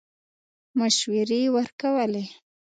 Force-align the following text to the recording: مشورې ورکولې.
مشورې 0.79 1.41
ورکولې. 1.55 2.25